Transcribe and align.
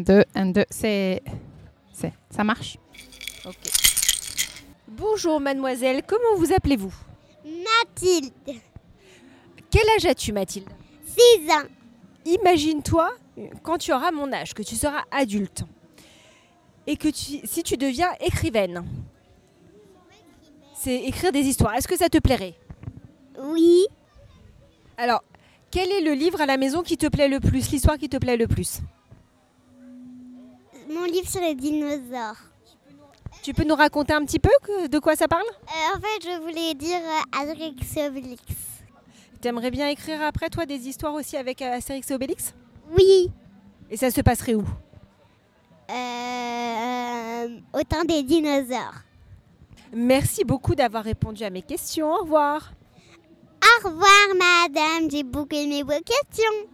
2, 0.00 0.24
1, 0.34 0.46
2. 0.46 0.64
C'est. 0.70 1.22
c'est- 1.92 2.12
Ça 2.30 2.44
marche? 2.44 2.78
Ok. 3.46 3.54
Bonjour 4.88 5.40
mademoiselle, 5.40 6.02
comment 6.06 6.36
vous 6.36 6.52
appelez-vous? 6.52 6.94
Mathilde, 7.44 8.32
Quel 9.70 9.88
âge 9.96 10.04
as-tu 10.06 10.32
Mathilde? 10.32 10.68
6 11.06 11.50
ans. 11.50 11.66
Imagine-toi 12.26 13.08
quand 13.62 13.78
tu 13.78 13.92
auras 13.92 14.10
mon 14.10 14.30
âge, 14.32 14.52
que 14.52 14.62
tu 14.62 14.74
seras 14.76 15.04
adulte 15.10 15.62
et 16.86 16.96
que 16.96 17.08
tu, 17.08 17.40
si 17.46 17.62
tu 17.62 17.76
deviens 17.76 18.10
écrivaine. 18.20 18.84
C'est 20.74 20.96
écrire 20.96 21.30
des 21.32 21.40
histoires. 21.42 21.74
Est-ce 21.74 21.88
que 21.88 21.96
ça 21.96 22.08
te 22.08 22.18
plairait? 22.18 22.54
Oui, 23.42 23.86
Alors, 24.96 25.22
quel 25.70 25.90
est 25.92 26.00
le 26.02 26.12
livre 26.12 26.40
à 26.42 26.46
la 26.46 26.56
maison 26.58 26.82
qui 26.82 26.96
te 26.98 27.06
plaît 27.06 27.28
le 27.28 27.40
plus, 27.40 27.70
l'histoire 27.70 27.96
qui 27.96 28.08
te 28.08 28.16
plaît 28.18 28.36
le 28.36 28.46
plus? 28.48 28.80
Mon 30.90 31.04
livre 31.04 31.28
sur 31.28 31.40
les 31.40 31.54
dinosaures. 31.54 32.36
Tu 33.42 33.54
peux 33.54 33.64
nous 33.64 33.74
raconter 33.74 34.12
un 34.12 34.24
petit 34.24 34.38
peu 34.38 34.50
que- 34.62 34.86
de 34.88 34.98
quoi 34.98 35.16
ça 35.16 35.26
parle? 35.28 35.46
Euh, 35.46 35.96
en 35.96 36.00
fait, 36.00 36.22
je 36.30 36.40
voulais 36.42 36.74
dire 36.74 36.98
euh, 36.98 37.40
Astérix 37.40 37.96
et 37.96 38.06
Obélix. 38.08 38.42
T'aimerais 39.40 39.70
bien 39.70 39.88
écrire 39.88 40.20
après 40.22 40.50
toi 40.50 40.66
des 40.66 40.86
histoires 40.88 41.14
aussi 41.14 41.36
avec 41.36 41.62
euh, 41.62 41.72
Astérix 41.76 42.10
et 42.10 42.14
Obélix? 42.14 42.54
Oui, 42.96 43.30
Et 43.88 43.96
ça 43.96 44.10
se 44.10 44.20
passerait 44.20 44.54
où? 44.54 44.64
Euh, 45.90 47.58
au 47.72 47.82
temps 47.82 48.04
des 48.04 48.22
dinosaures. 48.22 48.94
Merci 49.92 50.44
beaucoup 50.44 50.74
d'avoir 50.74 51.02
répondu 51.02 51.42
à 51.42 51.50
mes 51.50 51.62
questions. 51.62 52.12
Au 52.12 52.18
revoir. 52.22 52.72
Au 53.64 53.88
revoir, 53.88 54.28
madame. 54.38 55.10
J'ai 55.10 55.22
beaucoup 55.24 55.54
aimé 55.56 55.82
vos 55.82 55.98
questions. 56.04 56.68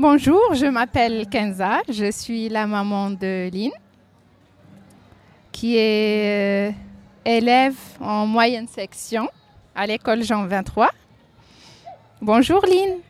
Bonjour, 0.00 0.54
je 0.54 0.64
m'appelle 0.64 1.28
Kenza, 1.28 1.82
je 1.86 2.10
suis 2.10 2.48
la 2.48 2.66
maman 2.66 3.10
de 3.10 3.50
Lynn, 3.52 3.70
qui 5.52 5.76
est 5.76 6.70
euh, 6.70 6.72
élève 7.22 7.76
en 8.00 8.24
moyenne 8.24 8.66
section 8.66 9.28
à 9.74 9.86
l'école 9.86 10.22
Jean 10.22 10.46
23. 10.46 10.88
Bonjour 12.22 12.64
Lynn. 12.64 13.00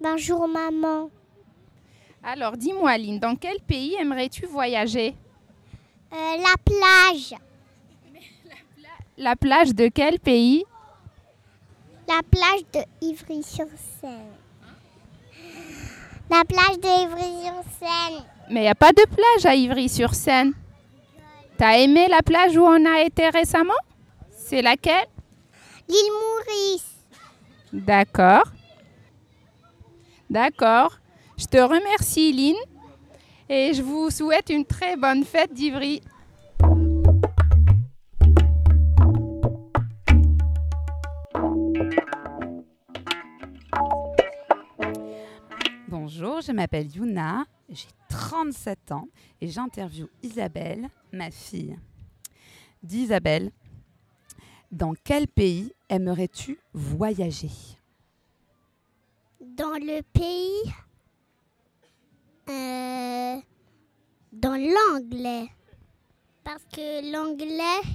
Bonjour, 0.00 0.48
maman. 0.48 1.08
Alors 2.24 2.56
dis-moi 2.56 2.98
Lynn, 2.98 3.20
dans 3.20 3.36
quel 3.36 3.60
pays 3.60 3.94
aimerais-tu 3.94 4.46
voyager? 4.46 5.14
Euh, 6.12 6.36
la 6.36 6.56
plage. 6.64 7.38
La 9.16 9.36
plage 9.36 9.72
de 9.72 9.86
quel 9.86 10.18
pays? 10.18 10.64
La 12.08 12.22
plage 12.28 12.64
de 12.72 13.06
Ivry-sur-Seine. 13.06 14.43
La 16.30 16.42
plage 16.44 16.78
de 16.78 17.02
Ivry-sur-Seine. 17.04 18.24
Mais 18.50 18.60
il 18.60 18.62
n'y 18.62 18.68
a 18.68 18.74
pas 18.74 18.92
de 18.92 19.02
plage 19.02 19.46
à 19.46 19.54
Ivry-sur-Seine. 19.54 20.52
T'as 21.56 21.78
aimé 21.78 22.08
la 22.08 22.22
plage 22.22 22.56
où 22.56 22.62
on 22.62 22.84
a 22.84 23.02
été 23.02 23.28
récemment? 23.28 23.72
C'est 24.30 24.62
laquelle? 24.62 25.06
L'île 25.88 26.12
Maurice. 26.12 26.94
D'accord. 27.72 28.44
D'accord. 30.28 30.98
Je 31.36 31.46
te 31.46 31.58
remercie, 31.58 32.32
Lynn. 32.32 32.56
Et 33.48 33.74
je 33.74 33.82
vous 33.82 34.10
souhaite 34.10 34.48
une 34.50 34.64
très 34.64 34.96
bonne 34.96 35.24
fête 35.24 35.52
d'Ivry. 35.52 36.00
Je 46.46 46.52
m'appelle 46.52 46.94
Yuna, 46.94 47.44
j'ai 47.68 47.88
37 48.08 48.92
ans 48.92 49.08
et 49.40 49.48
j'interviewe 49.48 50.08
Isabelle, 50.22 50.88
ma 51.12 51.30
fille. 51.30 51.78
Dis 52.82 53.02
Isabelle, 53.04 53.50
dans 54.70 54.94
quel 55.04 55.26
pays 55.26 55.72
aimerais-tu 55.88 56.58
voyager? 56.72 57.50
Dans 59.40 59.74
le 59.78 60.02
pays. 60.02 60.72
euh, 62.50 63.40
dans 64.32 64.56
l'anglais. 64.56 65.48
Parce 66.42 66.64
que 66.64 67.10
l'anglais, 67.10 67.88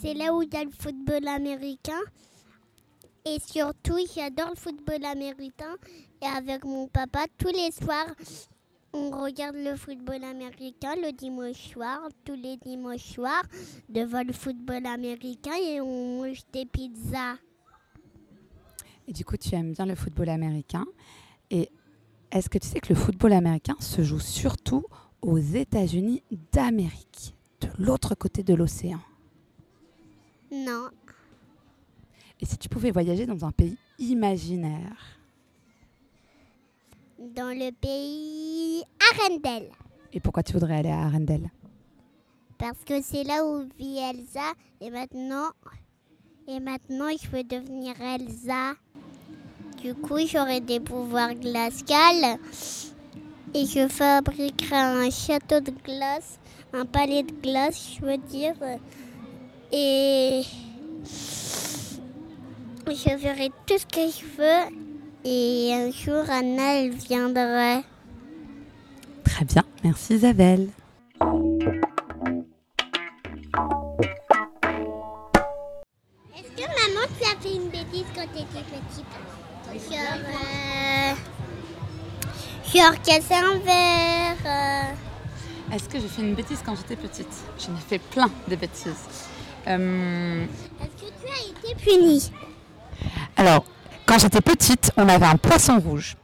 c'est 0.00 0.14
là 0.14 0.32
où 0.32 0.42
il 0.42 0.52
y 0.52 0.56
a 0.56 0.62
le 0.62 0.70
football 0.70 1.26
américain. 1.26 2.00
Et 3.24 3.38
surtout, 3.40 3.98
j'adore 4.14 4.50
le 4.50 4.56
football 4.56 5.04
américain. 5.04 5.74
Et 6.22 6.26
avec 6.26 6.64
mon 6.64 6.88
papa, 6.88 7.26
tous 7.36 7.48
les 7.52 7.70
soirs, 7.70 8.08
on 8.92 9.10
regarde 9.10 9.56
le 9.56 9.76
football 9.76 10.24
américain 10.24 10.94
le 10.96 11.12
dimanche 11.12 11.70
soir, 11.72 12.00
tous 12.24 12.34
les 12.34 12.56
dimanches 12.56 13.12
soirs, 13.14 13.44
devant 13.88 14.22
le 14.22 14.32
football 14.32 14.86
américain 14.86 15.54
et 15.62 15.80
on 15.80 16.22
mange 16.22 16.42
des 16.52 16.66
pizzas. 16.66 17.36
Et 19.06 19.12
du 19.12 19.24
coup, 19.24 19.36
tu 19.36 19.54
aimes 19.54 19.72
bien 19.72 19.86
le 19.86 19.94
football 19.94 20.28
américain. 20.28 20.84
Et 21.50 21.70
est-ce 22.30 22.50
que 22.50 22.58
tu 22.58 22.66
sais 22.66 22.80
que 22.80 22.92
le 22.92 22.98
football 22.98 23.32
américain 23.32 23.76
se 23.78 24.02
joue 24.02 24.20
surtout 24.20 24.84
aux 25.22 25.38
États-Unis 25.38 26.22
d'Amérique, 26.52 27.34
de 27.60 27.68
l'autre 27.78 28.14
côté 28.14 28.42
de 28.42 28.54
l'océan? 28.54 29.00
Non, 30.50 30.88
Et 32.40 32.46
si 32.46 32.56
tu 32.56 32.68
pouvais 32.68 32.90
voyager 32.90 33.26
dans 33.26 33.44
un 33.44 33.52
pays 33.52 33.76
imaginaire 33.98 35.17
dans 37.34 37.56
le 37.56 37.70
pays 37.72 38.82
Arendelle. 39.12 39.70
Et 40.12 40.20
pourquoi 40.20 40.42
tu 40.42 40.52
voudrais 40.52 40.78
aller 40.78 40.90
à 40.90 41.00
Arendelle? 41.00 41.50
Parce 42.58 42.84
que 42.84 43.02
c'est 43.02 43.24
là 43.24 43.44
où 43.44 43.68
vit 43.78 43.98
Elsa. 43.98 44.52
Et 44.80 44.90
maintenant, 44.90 45.50
et 46.46 46.60
maintenant, 46.60 47.10
je 47.10 47.28
veux 47.28 47.44
devenir 47.44 47.94
Elsa. 48.00 48.74
Du 49.82 49.94
coup, 49.94 50.18
j'aurai 50.26 50.60
des 50.60 50.80
pouvoirs 50.80 51.34
glaciales. 51.34 52.38
Et 53.54 53.66
je 53.66 53.88
fabriquerai 53.88 54.76
un 54.76 55.10
château 55.10 55.60
de 55.60 55.70
glace, 55.70 56.38
un 56.72 56.84
palais 56.84 57.22
de 57.22 57.32
glace, 57.32 57.96
je 57.96 58.04
veux 58.04 58.18
dire. 58.18 58.54
Et 59.72 60.42
je 62.86 63.18
ferai 63.18 63.50
tout 63.66 63.78
ce 63.78 63.86
que 63.86 64.10
je 64.10 64.24
veux. 64.36 64.87
Et 65.24 65.70
un 65.74 65.90
jour, 65.90 66.24
Anna, 66.30 66.76
elle 66.80 66.90
viendrait. 66.94 67.82
Très 69.24 69.44
bien, 69.44 69.64
merci 69.84 70.14
Isabelle. 70.14 70.68
Est-ce 76.36 76.50
que 76.56 76.62
maman, 76.62 77.06
tu 77.18 77.24
as 77.26 77.36
fait 77.40 77.54
une 77.56 77.68
bêtise 77.68 78.06
quand 78.14 78.26
tu 78.32 78.40
étais 78.42 78.64
petite? 78.64 79.04
Genre. 79.90 80.20
euh, 80.28 81.14
Genre 82.74 83.02
casser 83.02 83.34
un 83.34 83.58
verre. 83.58 84.36
euh, 84.46 85.74
Est-ce 85.74 85.88
que 85.88 86.00
j'ai 86.00 86.08
fait 86.08 86.22
une 86.22 86.34
bêtise 86.34 86.62
quand 86.64 86.74
j'étais 86.76 86.96
petite? 86.96 87.28
J'en 87.58 87.74
ai 87.76 87.80
fait 87.80 87.98
plein 87.98 88.30
de 88.48 88.56
bêtises. 88.56 88.94
Euh, 89.66 90.44
Est-ce 90.80 91.04
que 91.04 91.10
tu 91.10 91.28
as 91.30 91.70
été 91.70 91.74
punie? 91.82 92.32
Alors, 93.36 93.64
quand 94.08 94.18
j'étais 94.18 94.40
petite, 94.40 94.90
on 94.96 95.06
avait 95.06 95.26
un 95.26 95.36
poisson 95.36 95.78
rouge 95.78 96.16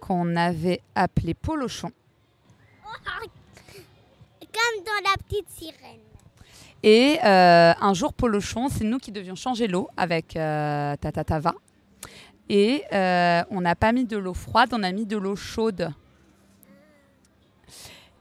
qu'on 0.00 0.36
avait 0.36 0.80
appelé 0.94 1.34
Polochon. 1.34 1.90
Comme 4.40 4.84
dans 4.84 5.10
la 5.10 5.16
petite 5.24 5.50
sirène. 5.50 5.98
Et 6.84 7.18
euh, 7.24 7.74
un 7.80 7.92
jour, 7.92 8.12
Polochon, 8.14 8.68
c'est 8.68 8.84
nous 8.84 8.98
qui 8.98 9.10
devions 9.10 9.34
changer 9.34 9.66
l'eau 9.66 9.88
avec 9.96 10.36
euh, 10.36 10.94
Tata 10.96 11.24
Tava. 11.24 11.54
Et 12.48 12.84
euh, 12.92 13.42
on 13.50 13.62
n'a 13.62 13.74
pas 13.74 13.90
mis 13.90 14.04
de 14.04 14.16
l'eau 14.16 14.32
froide, 14.32 14.68
on 14.72 14.84
a 14.84 14.92
mis 14.92 15.04
de 15.04 15.16
l'eau 15.16 15.34
chaude. 15.34 15.90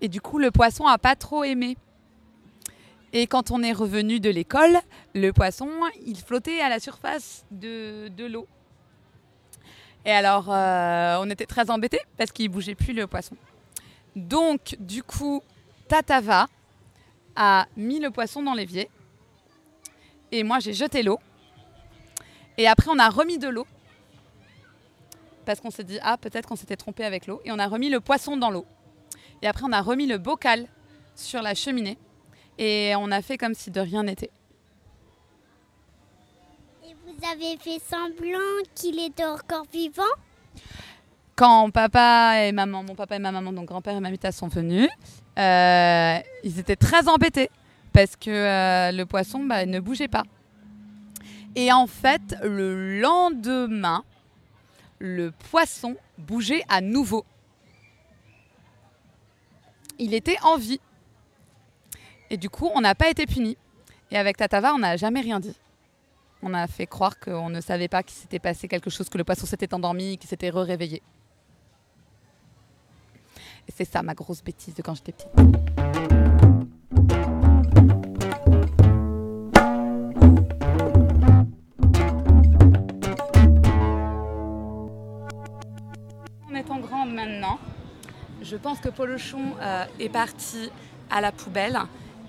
Et 0.02 0.08
du 0.08 0.22
coup, 0.22 0.40
le 0.40 0.50
poisson 0.50 0.88
a 0.88 0.98
pas 0.98 1.16
trop 1.16 1.44
aimé. 1.44 1.78
Et 3.14 3.28
quand 3.28 3.52
on 3.52 3.62
est 3.62 3.74
revenu 3.74 4.20
de 4.20 4.32
l'école, 4.32 4.80
le 5.14 5.32
poisson, 5.34 5.70
il 6.04 6.18
flottait 6.18 6.62
à 6.62 6.70
la 6.70 6.80
surface 6.80 7.46
de, 7.52 8.08
de 8.10 8.26
l'eau. 8.26 8.48
Et 10.08 10.12
alors, 10.12 10.46
euh, 10.50 11.18
on 11.20 11.30
était 11.30 11.46
très 11.46 11.70
embêtés 11.70 12.00
parce 12.18 12.32
qu'il 12.32 12.48
bougeait 12.48 12.76
plus 12.76 12.94
le 12.94 13.08
poisson. 13.08 13.36
Donc, 14.16 14.78
du 14.80 15.04
coup, 15.04 15.44
Tatava 15.90 16.48
a 17.36 17.68
mis 17.76 18.00
le 18.00 18.10
poisson 18.10 18.42
dans 18.42 18.54
l'évier. 18.54 18.90
Et 20.32 20.44
moi, 20.44 20.60
j'ai 20.60 20.72
jeté 20.72 21.04
l'eau. 21.04 21.20
Et 22.58 22.70
après, 22.70 22.90
on 22.90 22.98
a 23.00 23.10
remis 23.10 23.38
de 23.38 23.50
l'eau. 23.50 23.68
Parce 25.46 25.60
qu'on 25.60 25.72
s'est 25.72 25.84
dit, 25.84 26.00
ah, 26.02 26.18
peut-être 26.18 26.48
qu'on 26.48 26.56
s'était 26.56 26.78
trompé 26.78 27.04
avec 27.04 27.28
l'eau. 27.28 27.42
Et 27.44 27.52
on 27.52 27.60
a 27.60 27.68
remis 27.68 27.90
le 27.90 28.00
poisson 28.00 28.38
dans 28.38 28.50
l'eau. 28.50 28.66
Et 29.42 29.48
après, 29.48 29.66
on 29.66 29.74
a 29.74 29.82
remis 29.82 30.08
le 30.08 30.18
bocal 30.18 30.68
sur 31.16 31.42
la 31.42 31.54
cheminée. 31.54 31.98
Et 32.58 32.94
on 32.98 33.12
a 33.12 33.22
fait 33.22 33.38
comme 33.38 33.54
si 33.54 33.72
de 33.72 33.82
rien 33.82 34.04
n'était. 34.04 34.32
Ils 37.20 37.26
avaient 37.26 37.58
fait 37.58 37.80
semblant 37.80 38.40
qu'il 38.76 39.00
était 39.00 39.26
encore 39.26 39.66
vivant. 39.72 40.04
Quand 41.36 41.70
papa 41.72 42.44
et 42.44 42.52
maman, 42.52 42.84
mon 42.84 42.96
papa 42.96 43.16
et 43.16 43.20
ma 43.20 43.32
maman, 43.32 43.54
donc 43.54 43.66
grand-père 43.66 43.96
et 43.96 44.00
mamita 44.00 44.32
sont 44.32 44.48
venus, 44.48 44.90
euh, 45.38 46.18
ils 46.44 46.60
étaient 46.60 46.76
très 46.76 47.08
embêtés 47.08 47.50
parce 47.94 48.16
que 48.16 48.30
euh, 48.30 48.92
le 48.92 49.06
poisson 49.06 49.44
bah, 49.44 49.66
ne 49.66 49.80
bougeait 49.80 50.08
pas. 50.08 50.24
Et 51.56 51.72
en 51.72 51.88
fait, 51.88 52.36
le 52.44 53.00
lendemain, 53.00 54.04
le 55.00 55.32
poisson 55.32 55.96
bougeait 56.18 56.64
à 56.70 56.82
nouveau. 56.82 57.26
Il 59.98 60.14
était 60.14 60.38
en 60.44 60.58
vie. 60.58 60.80
Et 62.30 62.38
du 62.38 62.50
coup, 62.50 62.70
on 62.76 62.82
n'a 62.82 62.94
pas 62.94 63.10
été 63.10 63.26
punis. 63.26 63.58
Et 64.12 64.18
avec 64.18 64.38
Tatava, 64.38 64.74
on 64.74 64.80
n'a 64.80 64.98
jamais 64.98 65.22
rien 65.22 65.40
dit. 65.40 65.56
On 66.50 66.54
a 66.54 66.66
fait 66.66 66.88
croire 66.88 67.20
qu'on 67.20 67.50
ne 67.50 67.60
savait 67.60 67.90
pas 67.90 68.04
qu'il 68.04 68.16
s'était 68.16 68.40
passé 68.40 68.70
quelque 68.70 68.90
chose, 68.90 69.10
que 69.10 69.18
le 69.18 69.26
poisson 69.26 69.46
s'était 69.46 69.74
endormi, 69.74 70.18
qu'il 70.18 70.30
s'était 70.30 70.50
réveillé. 70.50 71.02
C'est 73.76 73.84
ça 73.84 74.02
ma 74.02 74.14
grosse 74.14 74.42
bêtise 74.42 74.74
de 74.74 74.82
quand 74.82 74.96
j'étais 74.96 75.12
petite. 75.12 75.30
En 86.50 86.56
étant 86.56 86.80
grande 86.80 87.14
maintenant, 87.14 87.60
je 88.42 88.56
pense 88.56 88.80
que 88.80 88.88
Polochon 88.88 89.54
euh, 89.60 89.84
est 90.00 90.08
parti 90.08 90.72
à 91.10 91.20
la 91.20 91.34
poubelle 91.34 91.78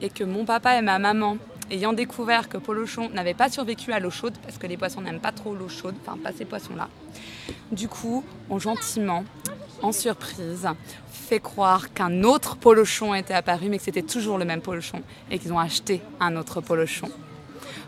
et 0.00 0.10
que 0.10 0.24
mon 0.24 0.44
papa 0.44 0.76
et 0.76 0.82
ma 0.82 0.98
maman, 0.98 1.36
ayant 1.70 1.92
découvert 1.92 2.48
que 2.48 2.58
Polochon 2.58 3.10
n'avait 3.10 3.34
pas 3.34 3.48
survécu 3.48 3.92
à 3.92 4.00
l'eau 4.00 4.10
chaude, 4.10 4.34
parce 4.42 4.58
que 4.58 4.66
les 4.66 4.76
poissons 4.76 5.00
n'aiment 5.00 5.20
pas 5.20 5.32
trop 5.32 5.54
l'eau 5.54 5.68
chaude, 5.68 5.94
enfin 6.00 6.18
pas 6.22 6.32
ces 6.32 6.44
poissons-là, 6.44 6.88
du 7.72 7.88
coup, 7.88 8.24
ont 8.50 8.58
gentiment, 8.58 9.24
en 9.82 9.92
surprise, 9.92 10.68
fait 11.10 11.40
croire 11.40 11.92
qu'un 11.92 12.22
autre 12.22 12.56
Polochon 12.56 13.14
était 13.14 13.34
apparu, 13.34 13.68
mais 13.68 13.78
que 13.78 13.84
c'était 13.84 14.02
toujours 14.02 14.38
le 14.38 14.44
même 14.44 14.60
Polochon, 14.60 15.02
et 15.30 15.38
qu'ils 15.38 15.52
ont 15.52 15.58
acheté 15.58 16.00
un 16.20 16.36
autre 16.36 16.60
Polochon, 16.60 17.08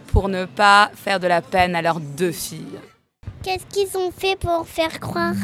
pour 0.09 0.29
ne 0.29 0.45
pas 0.45 0.91
faire 0.95 1.21
de 1.21 1.27
la 1.27 1.41
peine 1.41 1.75
à 1.75 1.83
leurs 1.83 2.01
deux 2.01 2.33
filles. 2.33 2.79
Qu'est-ce 3.43 3.65
qu'ils 3.67 3.97
ont 3.97 4.11
fait 4.11 4.39
pour 4.39 4.69
faire 4.69 5.01
croire 5.01 5.35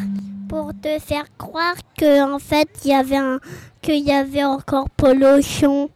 Pour 0.49 0.73
te 0.81 0.99
faire 0.99 1.25
croire 1.39 1.77
que 1.97 2.35
en 2.35 2.39
fait 2.39 2.69
il 2.85 3.41
qu'il 3.81 4.05
y 4.05 4.13
avait 4.13 4.45
encore 4.45 4.91
Polochon? 4.91 5.89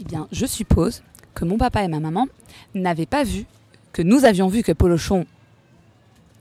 Eh 0.00 0.04
bien, 0.04 0.26
je 0.32 0.46
suppose 0.46 1.02
que 1.34 1.44
mon 1.44 1.58
papa 1.58 1.82
et 1.82 1.88
ma 1.88 2.00
maman 2.00 2.26
n'avaient 2.74 3.06
pas 3.06 3.22
vu 3.22 3.44
que 3.92 4.02
nous 4.02 4.24
avions 4.24 4.48
vu 4.48 4.62
que 4.62 4.72
Polochon 4.72 5.26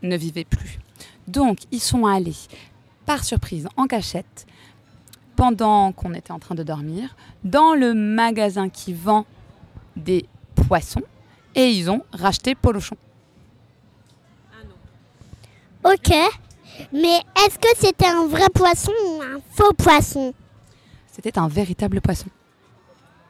ne 0.01 0.15
vivait 0.15 0.45
plus. 0.45 0.79
Donc, 1.27 1.59
ils 1.71 1.81
sont 1.81 2.06
allés 2.06 2.35
par 3.06 3.23
surprise 3.23 3.67
en 3.75 3.88
cachette 3.88 4.45
pendant 5.35 5.91
qu'on 5.91 6.13
était 6.13 6.31
en 6.31 6.39
train 6.39 6.56
de 6.56 6.63
dormir 6.63 7.15
dans 7.44 7.73
le 7.73 7.94
magasin 7.94 8.69
qui 8.69 8.94
vend 8.94 9.25
des 9.95 10.25
poissons 10.56 11.03
et 11.56 11.69
ils 11.69 11.89
ont 11.89 12.03
racheté 12.13 12.56
Polochon. 12.56 12.95
Ok. 15.83 16.13
Mais 16.94 17.17
est-ce 17.45 17.59
que 17.59 17.67
c'était 17.77 18.07
un 18.07 18.27
vrai 18.27 18.47
poisson 18.53 18.91
ou 19.07 19.21
un 19.21 19.39
faux 19.51 19.73
poisson? 19.73 20.33
C'était 21.11 21.38
un 21.38 21.47
véritable 21.47 22.00
poisson, 22.00 22.27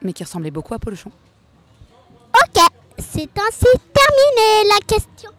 mais 0.02 0.12
qui 0.12 0.24
ressemblait 0.24 0.50
beaucoup 0.50 0.74
à 0.74 0.78
Polochon. 0.78 1.10
Ok. 2.34 2.62
C'est 2.98 3.30
ainsi 3.38 3.66
terminé 3.92 4.68
la 4.68 4.78
question. 4.86 5.30